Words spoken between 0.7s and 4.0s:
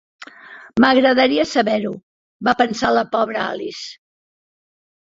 "M'agradaria saber-ho", va pensar la pobra Alice.